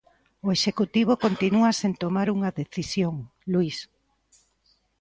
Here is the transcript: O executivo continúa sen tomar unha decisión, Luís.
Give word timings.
O 0.45 0.47
executivo 0.57 1.13
continúa 1.25 1.69
sen 1.79 1.93
tomar 2.03 2.27
unha 2.35 2.53
decisión, 2.61 3.15
Luís. 3.51 3.77